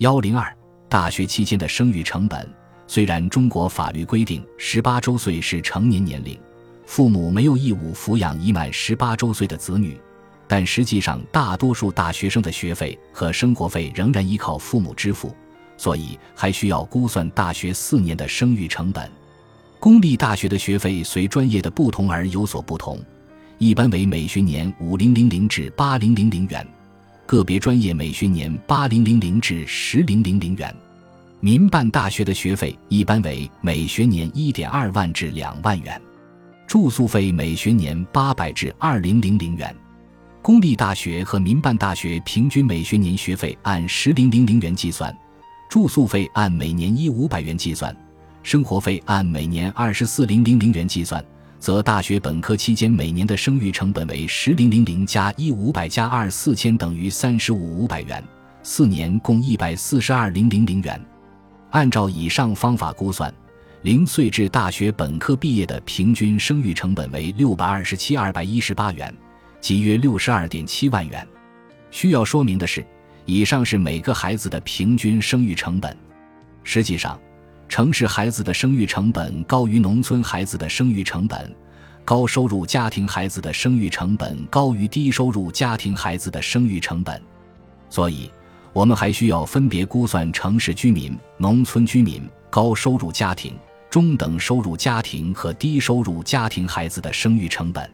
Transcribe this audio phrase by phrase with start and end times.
[0.00, 0.50] 幺零二，
[0.88, 2.48] 大学期间的生育成本。
[2.86, 6.40] 虽然中国法律规定十八周岁是成年年龄，
[6.86, 10.00] 父母没有义务抚养已满十八周岁的子女，
[10.48, 15.36] 但实际上大多数大学生的学费和生活费仍然依靠父母支付，
[15.76, 19.06] 所以还需要估算大学四年的生育成本。
[19.78, 22.98] 公立大学的学费随专业的不同而有所不同，
[23.58, 26.66] 一般为每学年五零零零至八零零零元。
[27.30, 30.74] 个别专业每学年八零零零至十零零零元，
[31.38, 36.02] 民办大学的学费一般为每学年一点二万至两万元，
[36.66, 39.72] 住宿费每学年八百至二零零零元。
[40.42, 45.16] 公立大学和民办大学平均每学年学费按十零零零元计算，
[45.68, 47.96] 住宿费按每年一五百元计算，
[48.42, 51.24] 生活费按每年二十四零零零元计算。
[51.60, 58.24] 则大学本科期间每年的生育成本为十零零零加一五百加二四千等于三十五五百元，
[58.62, 60.98] 四年共一百四十二零零零元。
[61.72, 63.32] 按照以上方法估算，
[63.82, 69.14] 零岁至大学本科毕业的平均生育成本为六百二十七二百一十八元，
[69.60, 71.28] 即约六十二点七万元。
[71.90, 72.82] 需要说明的是，
[73.26, 75.94] 以上是每个孩子的平均生育成本。
[76.64, 77.20] 实际上。
[77.70, 81.54] 城市孩子的生育成本高于农村孩子的生育成本，
[82.04, 87.22] 高收入家庭孩子的生育成本高于低收入家庭孩子的生育成本，
[87.88, 88.28] 所以，
[88.72, 93.54] 我们还需要分别估算城市居民、农村居民、高收入家庭、
[93.88, 97.88] 中等收入家庭和低收入家庭孩子的生育成本。